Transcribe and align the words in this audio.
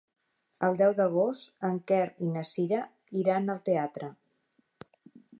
El 0.67 0.77
deu 0.77 0.93
d'agost 0.99 1.67
en 1.67 1.75
Quer 1.91 2.07
i 2.27 2.29
na 2.37 2.43
Cira 2.51 2.79
iran 3.23 3.53
al 3.55 3.61
teatre. 3.69 4.09